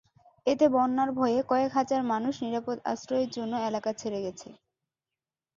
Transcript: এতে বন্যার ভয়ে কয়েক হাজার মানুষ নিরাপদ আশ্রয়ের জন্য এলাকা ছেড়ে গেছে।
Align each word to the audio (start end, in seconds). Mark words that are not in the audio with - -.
এতে 0.45 0.65
বন্যার 0.75 1.09
ভয়ে 1.17 1.39
কয়েক 1.51 1.71
হাজার 1.77 2.01
মানুষ 2.11 2.33
নিরাপদ 2.45 2.77
আশ্রয়ের 2.85 3.29
জন্য 3.37 3.53
এলাকা 3.69 3.91
ছেড়ে 3.99 4.19
গেছে। 4.25 4.49